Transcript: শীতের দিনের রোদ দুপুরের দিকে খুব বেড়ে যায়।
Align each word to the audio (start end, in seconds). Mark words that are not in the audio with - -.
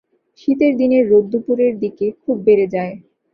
শীতের 0.39 0.73
দিনের 0.77 1.03
রোদ 1.09 1.25
দুপুরের 1.31 1.73
দিকে 1.79 2.05
খুব 2.21 2.37
বেড়ে 2.45 2.67
যায়। 2.67 2.93